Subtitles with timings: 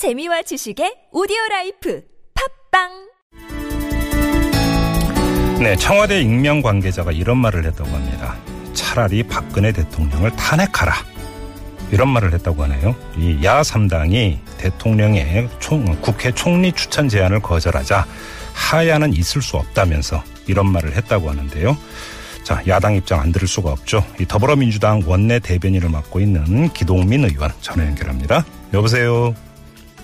[0.00, 2.00] 재미와 지식의 오디오 라이프
[2.72, 2.88] 팟빵
[5.60, 8.34] 네, 청와대 익명 관계자가 이런 말을 했다고 합니다.
[8.72, 10.94] 차라리 박근혜 대통령을 탄핵하라.
[11.90, 12.96] 이런 말을 했다고 하네요.
[13.18, 18.06] 이 야3당이 대통령의 총, 국회 총리 추천 제안을 거절하자
[18.54, 21.76] 하야는 있을 수 없다면서 이런 말을 했다고 하는데요.
[22.42, 24.02] 자, 야당 입장 안 들을 수가 없죠.
[24.18, 28.46] 이 더불어민주당 원내 대변인을 맡고 있는 기동민 의원 전화 연결합니다.
[28.72, 29.34] 여보세요.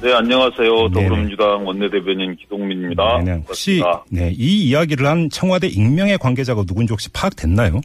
[0.02, 0.74] 네, 안녕하세요.
[0.74, 0.90] 네네.
[0.92, 3.22] 더불어민주당 원내대변인 기동민입니다.
[3.25, 3.82] 네, 혹시.
[4.11, 7.80] 네, 이 이야기를 한 청와대 익명의 관계자가 누군지 혹시 파악됐나요?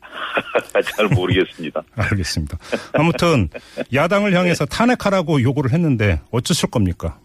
[0.96, 1.82] 잘 모르겠습니다.
[1.94, 2.58] 알겠습니다.
[2.94, 3.48] 아무튼
[3.94, 7.18] 야당을 향해서 탄핵하라고 요구를 했는데 어쩌실 겁니까?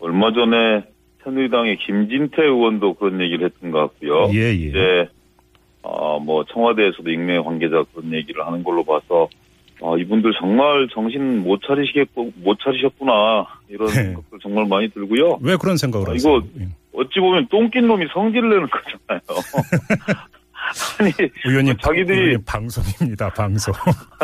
[0.00, 0.84] 얼마 전에
[1.22, 4.30] 새누리당의 김진태 의원도 그런 얘기를 했던 것 같고요.
[4.32, 4.52] 예, 예.
[4.52, 5.08] 이제
[5.82, 9.28] 어, 뭐 청와대에서도 익명의 관계자 그런 얘기를 하는 걸로 봐서
[9.84, 13.92] 아, 이분들 정말 정신 못 차리시겠고 못 차리셨구나 이런 네.
[13.94, 15.38] 생각들 정말 많이 들고요.
[15.42, 16.36] 왜 그런 생각을 아, 하세요?
[16.38, 16.46] 이거
[16.94, 19.20] 어찌 보면 똥낀 놈이 성질을 내는 거잖아요.
[21.00, 21.10] 아니
[21.44, 23.28] 의원님, 자기들이- 의원님 방송입니다.
[23.30, 23.74] 방송.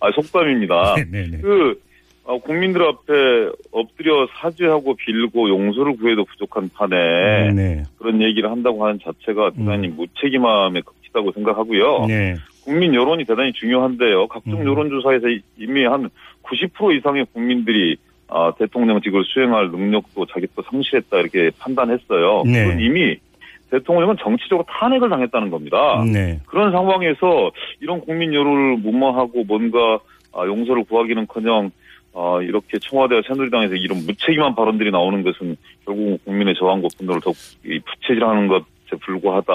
[0.00, 0.94] 아, 속담입니다.
[1.10, 1.38] 네네.
[1.42, 1.80] 그
[2.24, 3.12] 어, 국민들 앞에
[3.72, 7.82] 엎드려 사죄하고 빌고 용서를 구해도 부족한 판에 네.
[7.98, 12.06] 그런 얘기를 한다고 하는 자체가 대단히 무책임함에 극치다고 생각하고요.
[12.06, 12.36] 네.
[12.64, 14.28] 국민 여론이 대단히 중요한데요.
[14.28, 14.66] 각종 음.
[14.66, 16.08] 여론조사에서 이- 이미 한
[16.42, 17.96] 90% 이상의 국민들이
[18.28, 22.44] 아, 대통령직을 수행할 능력도 자기도 상실했다 이렇게 판단했어요.
[22.46, 22.64] 네.
[22.64, 23.16] 그건 이미
[23.70, 26.02] 대통령은 정치적으로 탄핵을 당했다는 겁니다.
[26.10, 26.40] 네.
[26.46, 29.98] 그런 상황에서 이런 국민 여론을 무마하고 뭔가
[30.34, 31.70] 아, 용서를 구하기는커녕
[32.14, 37.78] 아, 이렇게 청와대와 새누리당에서 이런 무책임한 발언들이 나오는 것은 결국 국민의 저항과 분노를 더욱 이
[37.80, 39.52] 부채질하는 것 에 불과하다.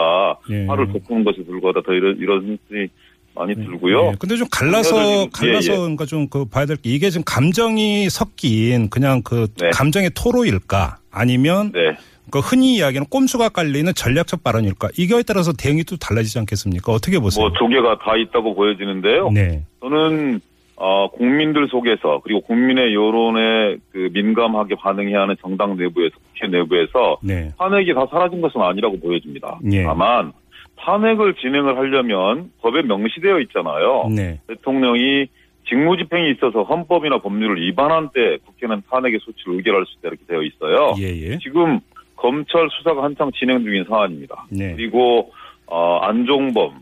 [0.52, 0.66] 예.
[0.66, 1.82] 화를 돋구는 것에 불과하다.
[1.86, 2.90] 더 이런 이런 생각이
[3.36, 4.02] 많이 들고요.
[4.12, 4.16] 네.
[4.20, 5.78] 근데 좀 갈라서 예, 갈라서 예.
[5.78, 9.70] 그러니까 좀 그 봐야 될 게 이게 지금 감정이 섞인 그냥 그 네.
[9.72, 11.96] 감정의 토로일까 아니면 네.
[12.32, 16.92] 그 흔히 이야기하는 꼼수가 깔리는 전략적 발언일까 이거에 따라서 대응이 또 달라지지 않겠습니까?
[16.92, 17.48] 어떻게 보세요?
[17.48, 19.30] 뭐 두 개가 다 있다고 보여지는데요.
[19.32, 19.64] 네.
[19.82, 20.42] 저는
[20.80, 27.52] 어, 국민들 속에서 그리고 국민의 여론에 그 민감하게 반응해야 하는 정당 내부에서 국회 내부에서 네.
[27.58, 29.60] 탄핵이 다 사라진 것은 아니라고 보여집니다.
[29.72, 29.84] 예.
[29.84, 30.34] 다만
[30.78, 34.08] 탄핵을 진행을 하려면 법에 명시되어 있잖아요.
[34.16, 34.40] 네.
[34.48, 35.28] 대통령이
[35.68, 40.94] 직무집행이 있어서 헌법이나 법률을 위반한 때 국회는 탄핵의 소치를 의결할 수 있다 이렇게 되어 있어요.
[41.00, 41.38] 예, 예.
[41.40, 41.80] 지금
[42.16, 44.46] 검찰 수사가 한창 진행 중인 사안입니다.
[44.52, 44.76] 네.
[44.76, 45.32] 그리고
[45.66, 46.82] 어, 안종범,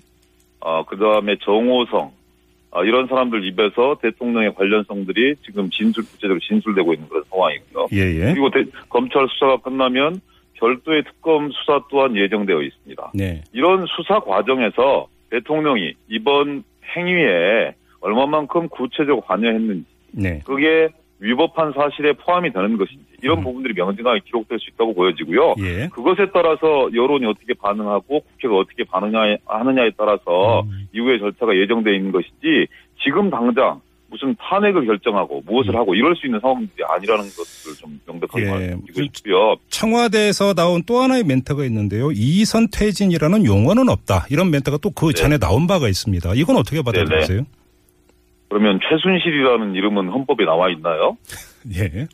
[0.59, 2.14] 어, 그 다음에 정호성 어,
[2.83, 7.87] 이런 사람들 입에서 대통령의 관련성들이 지금 진술 구체적으로 진술되고 있는 그런 상황이고요.
[7.93, 8.33] 예, 예.
[8.33, 10.19] 그리고 대- 검찰 수사가 끝나면
[10.55, 13.11] 별도의 특검 수사 또한 예정되어 있습니다.
[13.13, 13.41] 네.
[13.53, 16.63] 이런 수사 과정에서 대통령이 이번
[16.95, 20.41] 행위에 얼마만큼 구체적으로 관여했는지 네.
[20.45, 20.89] 그게
[21.25, 23.43] 위법한 사실에 포함이 되는 것인지 이런 음.
[23.43, 25.55] 부분들이 명확하게 기록될 수 있다고 보여지고요.
[25.59, 25.87] 예.
[25.87, 30.87] 그것에 따라서 여론이 어떻게 반응하고 국회가 어떻게 반응하느냐에 따라서 음.
[30.93, 32.67] 이후의 절차가 예정되어 있는 것이지
[33.03, 35.79] 지금 당장 무슨 탄핵을 결정하고 무엇을 음.
[35.79, 38.49] 하고 이럴 수 있는 상황들이 아니라는 것을 좀 명백하게 예.
[38.51, 39.55] 말씀드리고 싶고요.
[39.69, 42.11] 청와대에서 나온 또 하나의 멘트가 있는데요.
[42.13, 44.27] 이선 퇴진이라는 용어는 없다.
[44.29, 45.13] 이런 멘트가 또그 네.
[45.13, 46.33] 전에 나온 바가 있습니다.
[46.35, 47.45] 이건 어떻게 받아들이세요?
[48.49, 51.17] 그러면 최순실이라는 이름은 헌법에 나와 있나요?
[51.75, 52.07] 예.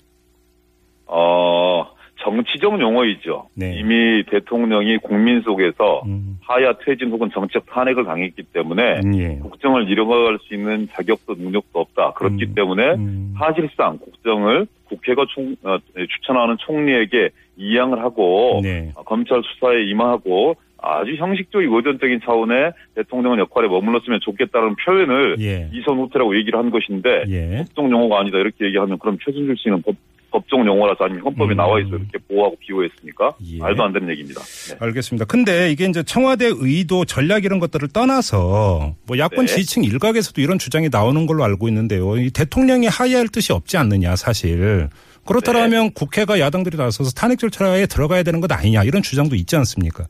[1.08, 1.86] 어,
[2.22, 3.50] 정치적 용어이죠.
[3.56, 3.76] 네.
[3.78, 6.38] 이미 대통령이 국민 속에서 음.
[6.42, 9.36] 하야 퇴진 혹은 정치적 탄핵을 당했기 때문에 음, 예.
[9.42, 12.14] 국정을 이뤄갈 수 있는 자격도 능력도 없다.
[12.14, 13.36] 그렇기 음, 때문에 음.
[13.38, 18.92] 사실상 국정을 국회가 총, 어, 추천하는 총리에게 이양을 하고 네.
[18.96, 25.70] 어, 검찰 수사에 임하고 아주 형식적이고 의존적인 차원의 대통령 역할에 머물렀으면 좋겠다는 표현을 예.
[25.72, 27.58] 이선 후퇴라고 얘기를 한 것인데 예.
[27.58, 29.96] 법정 용어가 아니다 이렇게 얘기하면 그럼 최순실 씨는 법,
[30.32, 31.58] 법정 용어라서 아니면 헌법에 음.
[31.58, 33.36] 나와 있어 이렇게 보호하고 비호했습니까?
[33.46, 33.58] 예.
[33.60, 34.42] 말도 안 되는 얘기입니다.
[34.42, 34.78] 네.
[34.80, 35.26] 알겠습니다.
[35.26, 39.54] 근데 이게 이제 청와대 의도 전략 이런 것들을 떠나서 뭐 야권 네.
[39.54, 42.18] 지지층 일각에서도 이런 주장이 나오는 걸로 알고 있는데요.
[42.18, 44.90] 이 대통령이 하야할 뜻이 없지 않느냐 사실.
[45.28, 45.92] 그렇다면 네.
[45.94, 50.06] 국회가 야당들이 나서서 탄핵 절차에 들어가야 되는 것 아니냐 이런 주장도 있지 않습니까?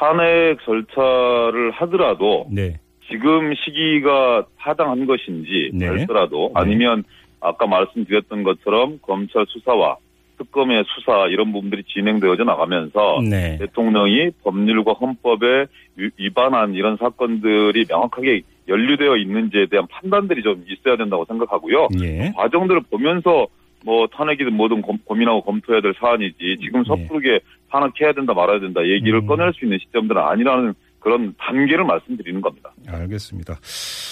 [0.00, 2.78] 탄핵 절차를 하더라도 네.
[3.10, 5.86] 지금 시기가 타당한 것인지 네.
[5.88, 6.60] 별도라도 네.
[6.60, 7.04] 아니면
[7.40, 9.96] 아까 말씀드렸던 것처럼 검찰 수사와
[10.38, 13.58] 특검의 수사 이런 부분들이 진행되어져 나가면서 네.
[13.58, 15.66] 대통령이 법률과 헌법에
[15.96, 21.88] 위- 위반한 이런 사건들이 명확하게 연루되어 있는지에 대한 판단들이 좀 있어야 된다고 생각하고요.
[22.02, 22.32] 예.
[22.36, 23.46] 과정들을 보면서
[23.84, 26.84] 뭐 탄핵이든 뭐든 검- 고민하고 검토해야 될 사안이지 지금 예.
[26.88, 29.26] 섣부르게 탄핵해야 된다 말아야 된다 얘기를 음.
[29.26, 32.72] 꺼낼 수 있는 시점들은 아니라는 그런 단계를 말씀드리는 겁니다.
[32.86, 33.58] 알겠습니다.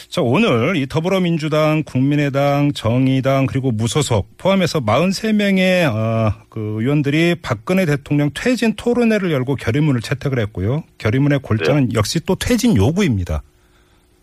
[0.08, 8.30] 자, 오늘 이 더불어민주당, 국민의당, 정의당 그리고 무소속 포함해서 43명의 어, 그 의원들이 박근혜 대통령
[8.34, 10.82] 퇴진 토론회를 열고 결의문을 채택을 했고요.
[10.96, 13.42] 결의문의 골자는 역시 또 퇴진 요구입니다.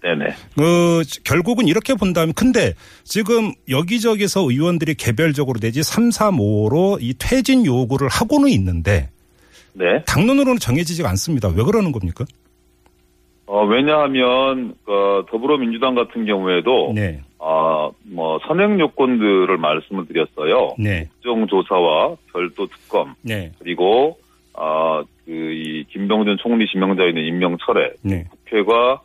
[0.02, 0.36] 네네.
[0.56, 2.74] 그 결국은 이렇게 본다면 근데
[3.04, 9.10] 지금 여기저기서 의원들이 개별적으로 내지 3, 3, 5로 이 퇴진 요구를 하고는 있는데
[9.76, 10.04] 네.
[10.06, 11.50] 당론으로는 정해지지가 않습니다.
[11.50, 12.26] 왜 그러는 겁니까?
[13.46, 17.22] 어, 왜냐하면 어, 더불어민주당 같은 경우에도 네.
[17.40, 20.76] 아, 뭐 선행 요건들을 말씀을 드렸어요.
[20.80, 21.08] 네.
[21.22, 23.52] 국정조사와 별도 특검 네.
[23.60, 24.18] 그리고
[24.54, 28.26] 아, 그이 김병준 총리 지명자에 있는 임명 철회 네.
[28.30, 29.00] 국회가 아,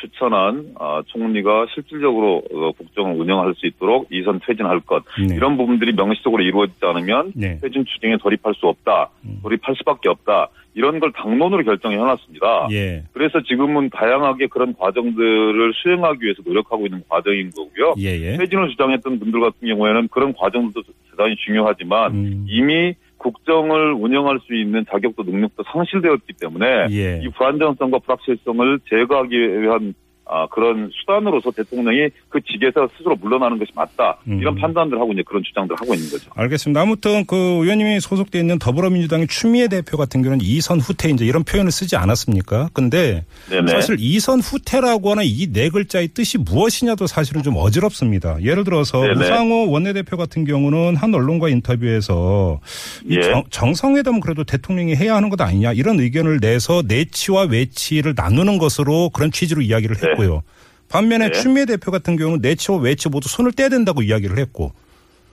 [0.00, 5.34] 추천한 아, 총리가 실질적으로 어, 국정을 운영할 수 있도록 이선 퇴진할 것 네.
[5.34, 7.58] 이런 부분들이 명시적으로 이루어지지 않으면 네.
[7.60, 9.38] 퇴진 추진에 돌입할 수 없다, 음.
[9.42, 12.68] 돌입할 수밖에 없다 이런 걸 당론으로 결정해 놨습니다.
[12.70, 13.02] 예.
[13.12, 17.94] 그래서 지금은 다양하게 그런 과정들을 수행하기 위해서 노력하고 있는 과정인 거고요.
[17.98, 18.36] 예, 예.
[18.36, 22.46] 퇴진을 주장했던 분들 같은 경우에는 그런 과정도 대단히 중요하지만 음.
[22.48, 27.20] 이미 국정을 운영할 수 있는 자격도 능력도 상실되었기 때문에 예.
[27.22, 29.94] 이 불안정성과 불확실성을 제거하기 위한
[30.28, 34.18] 아, 그런 수단으로서 대통령이 그 직에서 스스로 물러나는 것이 맞다.
[34.28, 34.38] 음.
[34.40, 36.30] 이런 판단들 하고 이제 그런 주장들 하고 있는 거죠.
[36.34, 36.80] 알겠습니다.
[36.80, 41.70] 아무튼 그 의원님이 소속돼 있는 더불어민주당의 추미애 대표 같은 경우는 이선 후퇴 이제 이런 표현을
[41.70, 42.68] 쓰지 않았습니까?
[42.72, 43.72] 근데 네네.
[43.72, 48.40] 사실 이선 후퇴라고 하는 이 네 글자의 뜻이 무엇이냐도 사실은 좀 어지럽습니다.
[48.42, 49.14] 예를 들어서 네네.
[49.14, 52.60] 우상호 원내대표 같은 경우는 한 언론과 인터뷰에서
[53.04, 53.22] 이 예.
[53.22, 59.10] 정, 정상회담은 그래도 대통령이 해야 하는 것 아니냐 이런 의견을 내서 내치와 외치를 나누는 것으로
[59.10, 60.08] 그런 취지로 이야기를 네.
[60.22, 60.42] 했고요.
[60.90, 61.32] 반면에 네.
[61.32, 64.72] 추미애 대표 같은 경우는 내치와 외치 모두 손을 떼야 된다고 이야기를 했고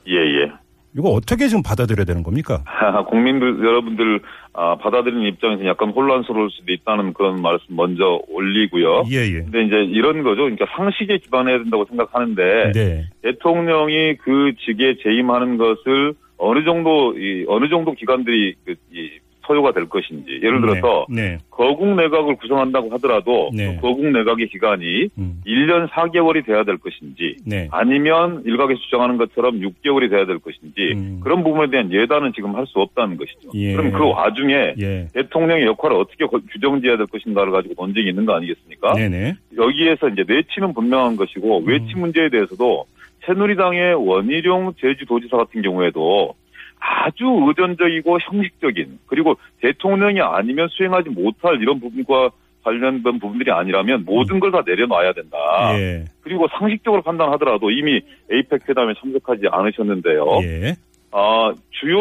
[0.08, 0.52] 예, 예.
[0.98, 2.64] 이거 어떻게 지금 받아들여야 되는 겁니까?
[3.10, 4.22] 국민들, 여러분들,
[4.54, 9.04] 아, 받아들이는 입장에서 약간 혼란스러울 수도 있다는 그런 말씀 먼저 올리고요.
[9.12, 9.42] 예, 예.
[9.42, 10.44] 근데 이제 이런 거죠.
[10.44, 13.06] 그러니까 상식에 기반해야 된다고 생각하는데 네.
[13.24, 19.05] 대통령이 그 직에 재임하는 것을 어느 정도 이 어느 정도 기관들이 그, 이
[19.48, 21.38] 소요가 될 것인지 예를 들어서 네.
[21.50, 23.76] 거국 내각을 구성한다고 하더라도 네.
[23.76, 25.42] 그 거국 내각의 기간이 음.
[25.46, 27.68] 1년 4개월이 돼야 될 것인지 네.
[27.72, 31.20] 아니면 일각에서 주장하는 것처럼 6개월이 돼야 될 것인지 음.
[31.24, 33.50] 그런 부분에 대한 예단은 지금 할 수 없다는 것이죠.
[33.54, 33.74] 예.
[33.76, 35.08] 그럼 그 와중에 예.
[35.14, 38.94] 대통령의 역할을 어떻게 거- 규정지어야 될 것인가를 가지고 논쟁이 있는 거 아니겠습니까?
[38.94, 39.36] 네네.
[39.56, 41.68] 여기에서 이제 내치는 분명한 것이고 음.
[41.68, 42.86] 외치 문제에 대해서도
[43.26, 46.34] 새누리당의 원희룡 제주도지사 같은 경우에도
[46.80, 52.30] 아주 의존적이고 형식적인 그리고 대통령이 아니면 수행하지 못할 이런 부분과
[52.64, 55.38] 관련된 부분들이 아니라면 모든 걸 다 내려놔야 된다.
[55.78, 56.06] 예.
[56.22, 58.02] 그리고 상식적으로 판단하더라도 이미
[58.32, 60.26] 에이펙 회담에 참석하지 않으셨는데요.
[60.44, 60.76] 예.
[61.12, 62.00] 아, 주요,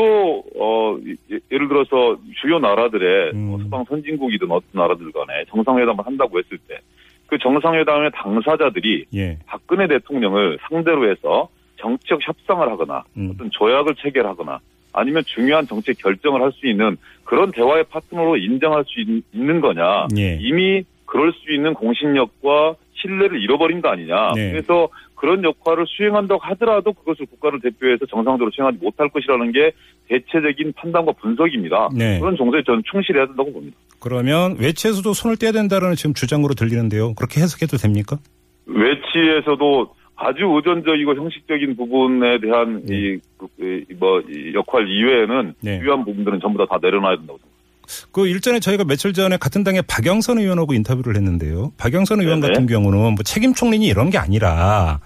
[0.59, 0.97] 어,
[1.31, 3.41] 예- 예를 들어서 주요 나라들의 음.
[3.47, 6.79] 뭐 서방 선진국이든 어떤 나라들 간에 정상회담을 한다고 했을 때
[7.27, 9.39] 그 정상회담의 당사자들이 예.
[9.47, 11.49] 박근혜 대통령을 상대로 해서
[11.85, 13.33] 정치적 협상을 하거나 음.
[13.35, 14.59] 어떤 조약을 체결하거나
[14.95, 20.07] 아니면 중요한 정책 결정을 할 수 있는 그런 대화의 파트너로 인정할 수 있, 는 거냐.
[20.17, 20.39] 예.
[20.41, 24.33] 이미 그럴 수 있는 공신력과 신뢰를 잃어버린 거 아니냐.
[24.35, 24.53] 네.
[24.53, 29.73] 그래서 그런 역할을 수행한다고 하더라도 그것을 국가를 대표해서 정상적으로 수행하지 못할 것이라는 게
[30.09, 31.89] 대체적인 판단과 분석입니다.
[31.97, 32.19] 네.
[32.21, 33.77] 그런 정도에 저는 충실해야 된다고 봅니다.
[34.01, 37.15] 그러면 외치에서도 손을 떼야 된다는 지금 주장으로 들리는데요.
[37.15, 38.19] 그렇게 해석해도 됩니까?
[38.67, 42.97] 외치에서도 아주 의존적이고 형식적인 부분에 대한 네.
[42.97, 45.81] 이, 그, 이, 뭐, 이 역할 이외에는 네.
[45.81, 47.55] 유한 부분들은 전부 다 다 내려놔야 된다고 생각합니다.
[48.13, 51.73] 그 일전에 저희가 며칠 전에 같은 당의 박영선 의원하고 인터뷰를 했는데요.
[51.77, 52.53] 박영선 의원 네네.
[52.55, 55.01] 같은 경우는 뭐 책임 총리니 이런 게 아니라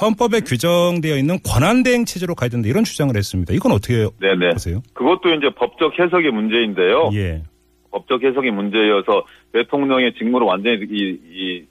[0.00, 3.52] 헌법에 규정되어 있는 권한 대행 체제로 가야 된다 이런 주장을 했습니다.
[3.52, 4.50] 이건 어떻게 네네.
[4.50, 4.80] 보세요?
[4.94, 7.10] 그것도 이제 법적 해석의 문제인데요.
[7.14, 7.42] 예.
[7.90, 11.64] 법적 해석의 문제여서 대통령의 직무를 완전히 이, 이,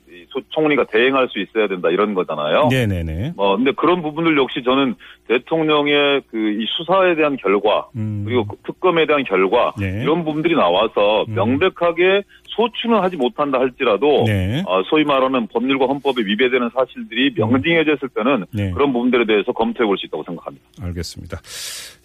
[0.50, 2.68] 총리가 대행할 수 있어야 된다 이런 거잖아요.
[2.70, 3.34] 네네네.
[3.38, 4.96] 어, 근데 그런 부분들 역시 저는
[5.28, 8.24] 대통령의 그 이 수사에 대한 결과 음.
[8.26, 10.02] 그리고 그 특검에 대한 결과 네.
[10.04, 11.36] 이런 부분들이 나와서 음.
[11.36, 14.64] 명백하게 소추는 하지 못한다 할지라도 네.
[14.66, 18.72] 어, 소위 말하는 법률과 헌법에 위배되는 사실들이 명징해졌을 때는 네.
[18.72, 20.66] 그런 부분들에 대해서 검토해 볼 수 있다고 생각합니다.
[20.82, 21.38] 알겠습니다.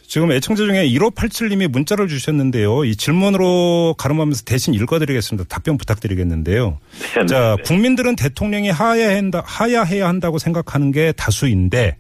[0.07, 2.85] 지금 애청자 중에 1587님이 문자를 주셨는데요.
[2.85, 5.49] 이 질문으로 가름하면서 대신 읽어드리겠습니다.
[5.49, 6.79] 답변 부탁드리겠는데요.
[7.17, 7.63] 네, 자, 네.
[7.63, 11.97] 국민들은 대통령이 하야해야, 한다, 하야해야 한다고 생각하는 게 다수인데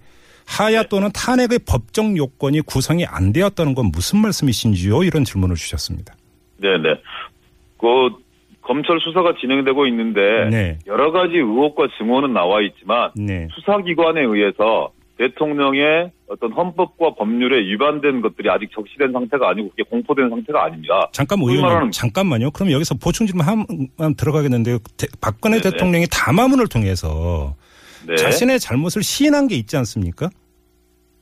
[0.46, 0.88] 하야 네.
[0.88, 5.02] 또는 탄핵의 법적 요건이 구성이 안 되었다는 건 무슨 말씀이신지요?
[5.02, 6.14] 이런 질문을 주셨습니다.
[6.58, 7.00] 네네.
[7.78, 8.24] 그
[8.60, 10.20] 검찰 수사가 진행되고 있는데
[10.50, 10.78] 네.
[10.86, 13.48] 여러 가지 의혹과 증언은 나와 있지만 네.
[13.54, 20.64] 수사기관에 의해서 대통령의 어떤 헌법과 법률에 위반된 것들이 아직 적시된 상태가 아니고 그게 공포된 상태가
[20.64, 21.08] 아닙니다.
[21.12, 22.50] 잠깐 의원님 잠깐만요.
[22.50, 24.78] 그럼 여기서 보충 질문 한번 들어가겠는데요.
[24.96, 25.70] 대- 박근혜 네네.
[25.70, 27.54] 대통령이 담화문을 통해서
[28.06, 28.16] 네.
[28.16, 30.30] 자신의 잘못을 시인한 게 있지 않습니까?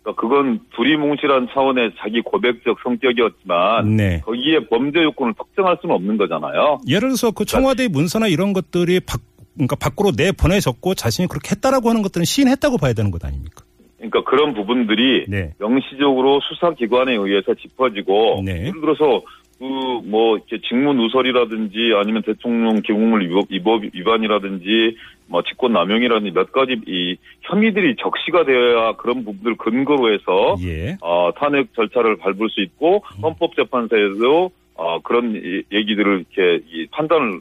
[0.03, 4.21] 그러니까 그건 두리뭉실한 차원의 자기 고백적 성격이었지만 네.
[4.25, 6.81] 거기에 범죄 요건을 특정할 수는 없는 거잖아요.
[6.89, 9.21] 예를 들어서 그 청와대 문서나 이런 것들이 밖
[9.55, 13.63] 그러니까 밖으로 내 보내졌고 자신이 그렇게 했다라고 하는 것들은 시인했다고 봐야 되는 것 아닙니까?
[14.03, 15.53] 그러니까 그런 부분들이 네.
[15.61, 18.67] 명시적으로 수사기관에 의해서 짚어지고 네.
[18.67, 19.23] 예를 들어서
[19.61, 24.97] 그뭐 이렇게 직무 누설이라든지 아니면 대통령 기공물 위법, 위법 위반이라든지
[25.29, 30.97] 뭐 직권 남용이라든지 몇 가지 이 혐의들이 적시가 되어야 그런 부분들 근거로 해서 예.
[31.01, 37.41] 어, 탄핵 절차를 밟을 수 있고 헌법재판소에도 어, 그런 이- 얘기들을 이렇게 이 판단을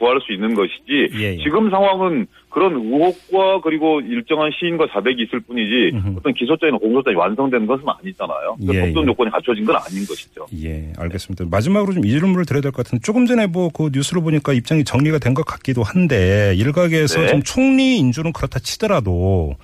[0.00, 1.36] 구할 수 있는 것이지 예, 예.
[1.44, 6.16] 지금 상황은 그런 의혹과 그리고 일정한 시인과 자백이 있을 뿐이지 음흠.
[6.18, 8.56] 어떤 기소장이나 공소장이 완성된 것은 아니잖아요.
[8.58, 9.06] 그러니까 예, 법정 예.
[9.08, 10.46] 요건이 갖춰진 건 아닌 것이죠.
[10.64, 11.44] 예, 알겠습니다.
[11.50, 15.18] 마지막으로 좀이 질문을 드려야 될 것 같은데 조금 전에 뭐 그 뉴스를 보니까 입장이 정리가
[15.18, 17.28] 된 것 같기도 한데 일각에서 네.
[17.28, 19.54] 좀 총리 인준은 그렇다 치더라도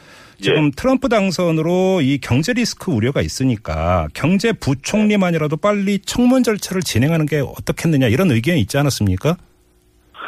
[0.41, 0.71] 지금 예.
[0.77, 8.07] 트럼프 당선으로 이 경제 리스크 우려가 있으니까 경제 부총리만이라도 빨리 청문 절차를 진행하는 게 어떻겠느냐
[8.09, 9.37] 이런 의견이 있지 않았습니까?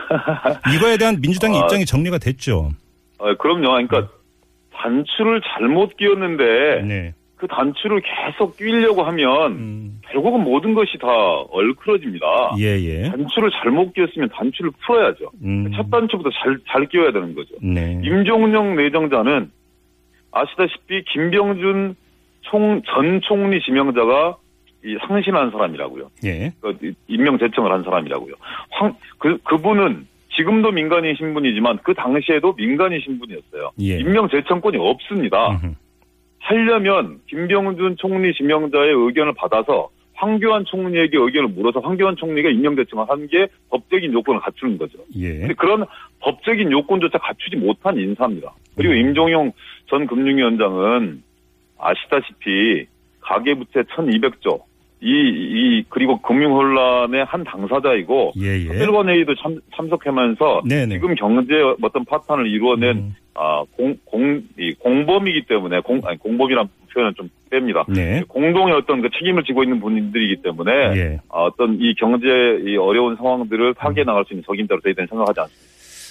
[0.75, 1.65] 이거에 대한 민주당의 아.
[1.65, 2.71] 입장이 정리가 됐죠.
[3.19, 3.69] 어, 그럼요.
[3.69, 4.09] 그러니까
[4.73, 7.15] 단추를 잘못 끼웠는데 네.
[7.37, 11.07] 그 단추를 계속 끼려고 하면 음, 결국은 모든 것이 다
[11.51, 12.27] 얼클어집니다.
[12.59, 13.03] 예, 예.
[13.11, 15.31] 단추를 잘못 끼웠으면 단추를 풀어야죠.
[15.45, 17.55] 음, 첫 단추부터 잘, 잘 끼워야 되는 거죠.
[17.63, 18.01] 네.
[18.03, 19.51] 임종영 내정자는
[20.33, 21.95] 아시다시피 김병준
[22.43, 24.37] 총, 전 총리 지명자가
[24.85, 26.11] 이 상신한 사람이라고요.
[26.25, 26.53] 예.
[26.61, 26.77] 그
[27.09, 28.35] 임명 제청을 한 사람이라고요.
[28.71, 30.07] 황, 그, 그분은
[30.37, 33.73] 지금도 민간인 신분이지만 그 당시에도 민간인 신분이었어요.
[33.81, 33.99] 예.
[33.99, 35.51] 임명 제청권이 없습니다.
[35.51, 35.75] 음흠.
[36.41, 43.27] 하려면 김병준 총리 지명자의 의견을 받아서 황교안 총리에게 의견을 물어서 황교안 총리가 임명 제청을 한
[43.29, 44.99] 게 법적인 요건을 갖추는 거죠.
[45.17, 45.39] 예.
[45.41, 45.85] 근데 그런
[46.21, 48.53] 법적인 요건조차 갖추지 못한 인사입니다.
[48.77, 48.99] 그리고 음.
[48.99, 49.53] 임종용
[49.89, 51.23] 전 금융위원장은
[51.79, 52.87] 아시다시피
[53.29, 54.63] 가계부채 1200조,
[55.01, 58.69] 이, 이, 그리고 금융혼란의 한 당사자이고, 예, 예.
[58.69, 60.95] 특별관 회의도 참, 참석하면서 네네.
[60.95, 63.15] 지금 경제 어떤 파탄을 이루어낸 음.
[63.35, 67.85] 아, 공, 공, 이 공범이기 때문에, 공, 아니, 공범이란 표현은 좀 뺍니다.
[67.93, 68.23] 네.
[68.27, 71.21] 공동의 어떤 그 책임을 지고 있는 분들이기 때문에, 예.
[71.29, 72.27] 아, 어떤 이 경제
[72.67, 75.68] 이 어려운 상황들을 파괴해 나갈 수 있는 적임자로 저희들은 생각하지 않습니다.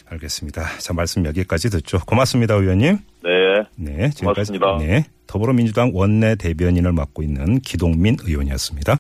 [0.10, 0.78] 알겠습니다.
[0.80, 2.00] 자, 말씀 여기까지 듣죠.
[2.06, 3.00] 고맙습니다, 의원님.
[3.24, 3.64] 네.
[3.76, 4.78] 네, 지금까지 고맙습니다.
[4.80, 8.96] 네, 더불어민주당 원내 대변인을 맡고 있는 기동민 의원이었습니다.